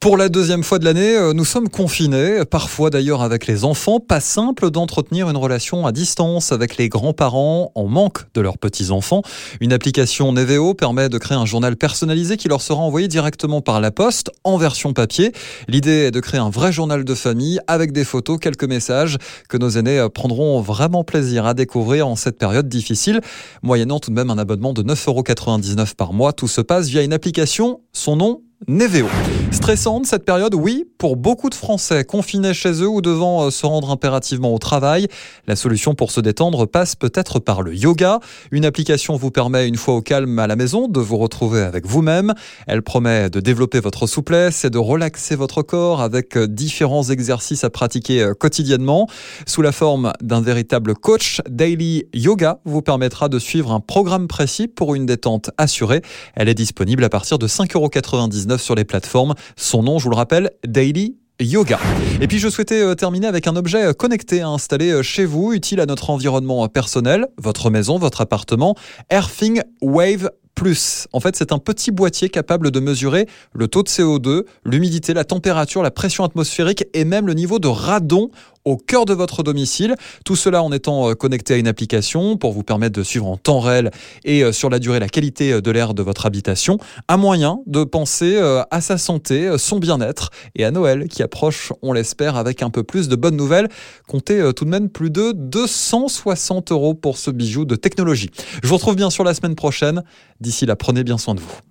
[0.00, 4.00] Pour la deuxième fois de l'année, euh, nous sommes confinés, parfois d'ailleurs avec les enfants.
[4.00, 9.20] Pas simple d'entretenir une relation à distance avec les grands-parents en manque de leurs petits-enfants.
[9.60, 13.78] Une application Neveo permet de créer un journal personnalisé qui leur sera envoyé directement par
[13.78, 15.32] la poste en version papier.
[15.68, 19.18] L'idée est de créer un vrai journal de famille avec des photos, quelques messages
[19.50, 23.20] que nos aînés euh, prendront vraiment plaisir à découvrir en cette période difficile,
[23.62, 26.32] moyennant tout de même un abonnement de 9,99€ par mois.
[26.32, 29.08] Tout se passe via une application, son nom Neveo.
[29.52, 33.66] Stressante cette période, oui, pour beaucoup de Français confinés chez eux ou devant euh, se
[33.66, 35.08] rendre impérativement au travail.
[35.48, 38.20] La solution pour se détendre passe peut-être par le yoga.
[38.52, 41.84] Une application vous permet une fois au calme à la maison de vous retrouver avec
[41.84, 42.32] vous-même.
[42.68, 47.64] Elle promet de développer votre souplesse et de relaxer votre corps avec euh, différents exercices
[47.64, 49.08] à pratiquer euh, quotidiennement.
[49.46, 54.68] Sous la forme d'un véritable coach, Daily Yoga vous permettra de suivre un programme précis
[54.68, 56.02] pour une détente assurée.
[56.36, 59.34] Elle est disponible à partir de 5,99€ sur les plateformes.
[59.56, 61.78] Son nom, je vous le rappelle, Daily Yoga.
[62.20, 65.24] Et puis je souhaitais euh, terminer avec un objet euh, connecté à installer euh, chez
[65.24, 68.74] vous, utile à notre environnement personnel, votre maison, votre appartement,
[69.08, 71.06] Airthing Wave plus.
[71.12, 75.24] En fait, c'est un petit boîtier capable de mesurer le taux de CO2, l'humidité, la
[75.24, 78.30] température, la pression atmosphérique et même le niveau de radon
[78.64, 79.94] au cœur de votre domicile.
[80.24, 83.36] Tout cela en étant euh, connecté à une application pour vous permettre de suivre en
[83.36, 83.90] temps réel
[84.24, 86.78] et euh, sur la durée la qualité euh, de l'air de votre habitation.
[87.08, 88.38] Un moyen de penser
[88.70, 92.82] à sa santé, son bien-être et à Noël qui approche, on l'espère, avec un peu
[92.82, 93.68] plus de bonnes nouvelles.
[94.08, 98.30] Comptez tout de même plus de 260 euros pour ce bijou de technologie.
[98.62, 100.02] Je vous retrouve bien sûr la semaine prochaine.
[100.40, 101.69] D'ici là, prenez bien soin de vous.